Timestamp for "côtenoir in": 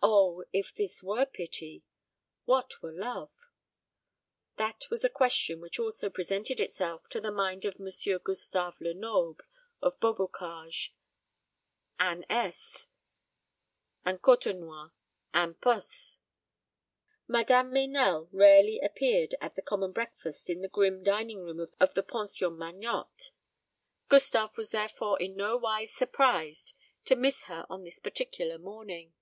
14.22-15.54